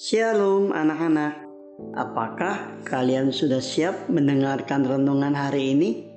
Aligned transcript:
Shalom 0.00 0.72
anak-anak. 0.72 1.44
Apakah 1.92 2.80
kalian 2.88 3.28
sudah 3.28 3.60
siap 3.60 4.08
mendengarkan 4.08 4.80
renungan 4.80 5.36
hari 5.36 5.76
ini? 5.76 6.08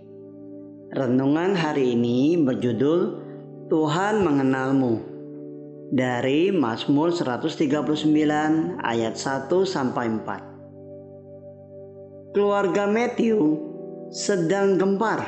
Renungan 0.96 1.52
hari 1.52 1.92
ini 1.92 2.40
berjudul 2.40 3.20
Tuhan 3.68 4.24
mengenalmu. 4.24 5.04
Dari 5.92 6.56
Mazmur 6.56 7.12
139 7.12 8.08
ayat 8.88 9.20
1 9.20 9.52
sampai 9.68 10.16
4. 10.16 12.32
Keluarga 12.40 12.88
Matthew 12.88 13.36
sedang 14.16 14.80
gempar. 14.80 15.28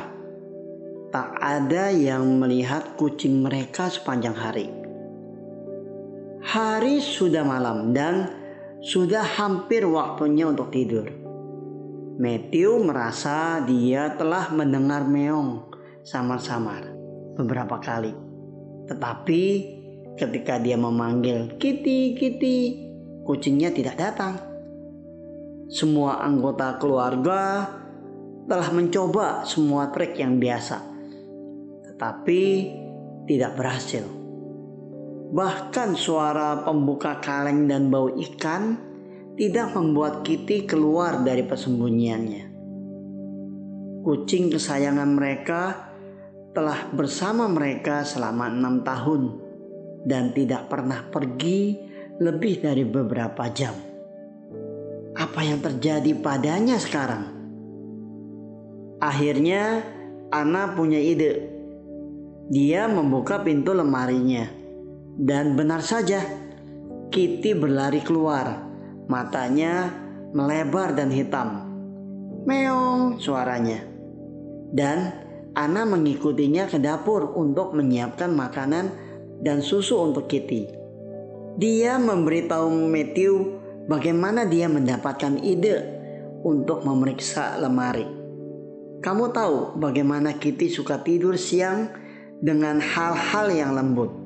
Tak 1.12 1.44
ada 1.44 1.92
yang 1.92 2.40
melihat 2.40 2.96
kucing 2.96 3.44
mereka 3.44 3.92
sepanjang 3.92 4.40
hari. 4.40 4.72
Hari 6.40 7.04
sudah 7.04 7.44
malam 7.44 7.92
dan 7.92 8.45
sudah 8.86 9.26
hampir 9.26 9.82
waktunya 9.82 10.46
untuk 10.46 10.70
tidur. 10.70 11.10
Matthew 12.22 12.86
merasa 12.86 13.66
dia 13.66 14.14
telah 14.14 14.54
mendengar 14.54 15.10
meong 15.10 15.74
samar-samar 16.06 16.94
beberapa 17.34 17.82
kali. 17.82 18.14
Tetapi 18.86 19.44
ketika 20.14 20.62
dia 20.62 20.78
memanggil 20.78 21.58
Kitty, 21.58 22.14
Kitty, 22.14 22.58
kucingnya 23.26 23.74
tidak 23.74 23.98
datang. 23.98 24.38
Semua 25.66 26.22
anggota 26.22 26.78
keluarga 26.78 27.66
telah 28.46 28.70
mencoba 28.70 29.50
semua 29.50 29.90
trik 29.90 30.22
yang 30.22 30.38
biasa, 30.38 30.78
tetapi 31.90 32.42
tidak 33.26 33.58
berhasil. 33.58 34.25
Bahkan 35.36 36.00
suara 36.00 36.64
pembuka 36.64 37.20
kaleng 37.20 37.68
dan 37.68 37.92
bau 37.92 38.08
ikan 38.08 38.80
tidak 39.36 39.76
membuat 39.76 40.24
Kitty 40.24 40.64
keluar 40.64 41.28
dari 41.28 41.44
persembunyiannya. 41.44 42.46
Kucing 44.00 44.48
kesayangan 44.48 45.12
mereka 45.12 45.92
telah 46.56 46.88
bersama 46.96 47.52
mereka 47.52 48.08
selama 48.08 48.48
enam 48.48 48.80
tahun 48.88 49.22
dan 50.08 50.32
tidak 50.32 50.72
pernah 50.72 51.04
pergi 51.04 51.84
lebih 52.16 52.64
dari 52.64 52.88
beberapa 52.88 53.52
jam. 53.52 53.76
Apa 55.20 55.44
yang 55.44 55.60
terjadi 55.60 56.16
padanya 56.16 56.80
sekarang? 56.80 57.28
Akhirnya, 59.04 59.84
Ana 60.32 60.72
punya 60.80 61.04
ide. 61.04 61.52
Dia 62.48 62.88
membuka 62.88 63.44
pintu 63.44 63.76
lemarinya, 63.76 64.65
dan 65.16 65.56
benar 65.56 65.80
saja, 65.80 66.20
Kitty 67.08 67.56
berlari 67.56 68.04
keluar. 68.04 68.68
Matanya 69.08 69.94
melebar 70.36 70.92
dan 70.92 71.08
hitam. 71.08 71.64
Meong 72.44 73.22
suaranya. 73.24 73.80
Dan 74.76 75.26
Ana 75.56 75.88
mengikutinya 75.88 76.68
ke 76.68 76.84
dapur 76.84 77.32
untuk 77.32 77.72
menyiapkan 77.80 78.28
makanan 78.28 78.92
dan 79.40 79.64
susu 79.64 80.04
untuk 80.04 80.28
Kitty. 80.28 80.68
Dia 81.56 81.96
memberitahu 81.96 82.68
Matthew 82.92 83.34
bagaimana 83.88 84.44
dia 84.44 84.68
mendapatkan 84.68 85.40
ide 85.40 85.80
untuk 86.44 86.84
memeriksa 86.84 87.56
lemari. 87.56 88.04
Kamu 89.00 89.32
tahu 89.32 89.80
bagaimana 89.80 90.36
Kitty 90.36 90.68
suka 90.68 91.00
tidur 91.00 91.40
siang 91.40 91.88
dengan 92.44 92.84
hal-hal 92.84 93.48
yang 93.56 93.72
lembut. 93.72 94.25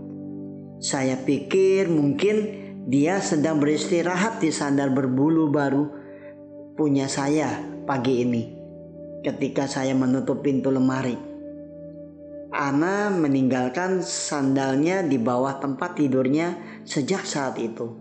Saya 0.80 1.20
pikir 1.20 1.92
mungkin 1.92 2.36
dia 2.88 3.20
sedang 3.20 3.60
beristirahat 3.60 4.40
di 4.40 4.48
sandal 4.50 4.96
berbulu 4.96 5.52
baru 5.52 5.84
punya 6.80 7.12
saya 7.12 7.60
pagi 7.84 8.24
ini 8.24 8.44
ketika 9.20 9.68
saya 9.68 9.92
menutup 9.92 10.40
pintu 10.40 10.72
lemari. 10.72 11.20
Ana 12.50 13.12
meninggalkan 13.12 14.02
sandalnya 14.02 15.04
di 15.04 15.20
bawah 15.20 15.60
tempat 15.60 16.00
tidurnya 16.00 16.82
sejak 16.88 17.28
saat 17.28 17.60
itu. 17.60 17.94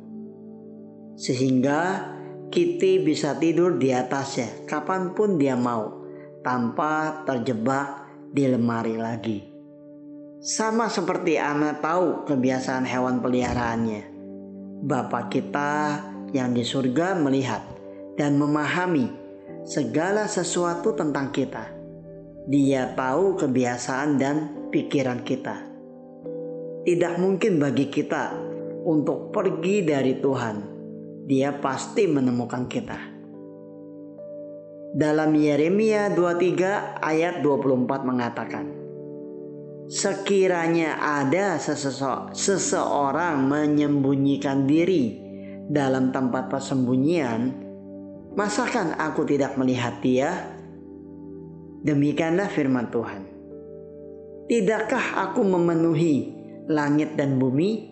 Sehingga 1.19 2.15
Kitty 2.49 3.05
bisa 3.05 3.37
tidur 3.37 3.77
di 3.77 3.93
atasnya 3.93 4.65
kapan 4.65 5.13
pun 5.13 5.37
dia 5.37 5.53
mau 5.53 6.01
tanpa 6.41 7.27
terjebak 7.29 8.09
di 8.33 8.49
lemari 8.49 8.97
lagi. 8.97 9.58
Sama 10.39 10.87
seperti 10.87 11.35
Ana 11.35 11.83
tahu 11.83 12.23
kebiasaan 12.23 12.87
hewan 12.87 13.19
peliharaannya. 13.19 14.07
Bapak 14.87 15.35
kita 15.35 15.99
yang 16.31 16.55
di 16.55 16.63
surga 16.63 17.19
melihat 17.19 17.67
dan 18.15 18.39
memahami 18.39 19.11
segala 19.67 20.31
sesuatu 20.31 20.95
tentang 20.95 21.35
kita. 21.35 21.75
Dia 22.47 22.95
tahu 22.95 23.35
kebiasaan 23.35 24.15
dan 24.15 24.37
pikiran 24.71 25.27
kita. 25.27 25.59
Tidak 26.87 27.15
mungkin 27.19 27.59
bagi 27.59 27.91
kita 27.91 28.31
untuk 28.87 29.35
pergi 29.35 29.83
dari 29.83 30.23
Tuhan. 30.23 30.57
Dia 31.27 31.51
pasti 31.59 32.07
menemukan 32.07 32.71
kita. 32.71 32.99
Dalam 34.95 35.35
Yeremia 35.35 36.15
23 36.15 37.03
ayat 37.03 37.43
24 37.43 38.07
mengatakan, 38.09 38.88
Sekiranya 39.89 41.01
ada 41.01 41.57
seseorang 42.37 43.41
menyembunyikan 43.49 44.69
diri 44.69 45.17
dalam 45.65 46.13
tempat 46.13 46.53
persembunyian, 46.53 47.57
masakan 48.37 48.93
aku 49.01 49.25
tidak 49.25 49.57
melihat 49.57 49.97
dia? 50.05 50.45
Demikianlah 51.89 52.53
firman 52.53 52.93
Tuhan. 52.93 53.23
Tidakkah 54.53 55.25
aku 55.25 55.41
memenuhi 55.41 56.37
langit 56.69 57.17
dan 57.17 57.41
bumi? 57.41 57.89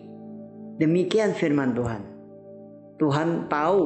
Demikian 0.77 1.33
firman 1.33 1.73
Tuhan. 1.73 2.01
Tuhan 3.01 3.49
tahu 3.49 3.81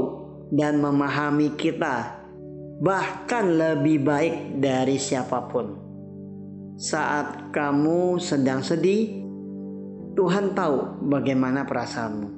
dan 0.52 0.84
memahami 0.84 1.56
kita 1.56 2.20
bahkan 2.84 3.56
lebih 3.56 4.04
baik 4.04 4.60
dari 4.60 5.00
siapa 5.00 5.48
pun. 5.48 5.91
Saat 6.81 7.53
kamu 7.53 8.18
sedang 8.18 8.66
sedih, 8.66 9.22
Tuhan 10.18 10.58
tahu 10.58 11.06
bagaimana 11.14 11.62
perasaanmu. 11.62 12.30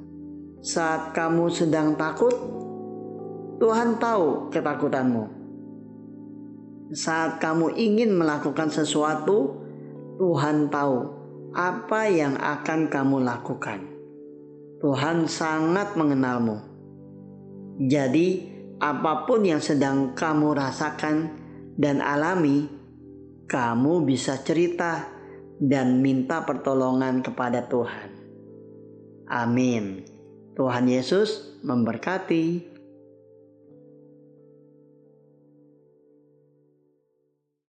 Saat 0.60 1.16
kamu 1.16 1.48
sedang 1.48 1.96
takut, 1.96 2.36
Tuhan 3.64 4.04
tahu 4.04 4.52
ketakutanmu. 4.52 5.24
Saat 6.92 7.40
kamu 7.40 7.72
ingin 7.80 8.20
melakukan 8.20 8.68
sesuatu, 8.68 9.64
Tuhan 10.20 10.68
tahu 10.68 10.98
apa 11.56 12.12
yang 12.12 12.36
akan 12.36 12.92
kamu 12.92 13.24
lakukan. 13.24 13.80
Tuhan 14.84 15.24
sangat 15.32 15.96
mengenalmu. 15.96 16.60
Jadi, 17.80 18.44
apa 18.84 19.24
pun 19.24 19.48
yang 19.48 19.64
sedang 19.64 20.12
kamu 20.12 20.52
rasakan 20.52 21.32
dan 21.80 22.04
alami, 22.04 22.68
kamu 23.54 24.02
bisa 24.02 24.42
cerita 24.42 25.06
dan 25.62 26.02
minta 26.02 26.42
pertolongan 26.42 27.22
kepada 27.22 27.70
Tuhan. 27.70 28.10
Amin. 29.30 30.02
Tuhan 30.58 30.90
Yesus 30.90 31.62
memberkati. 31.62 32.73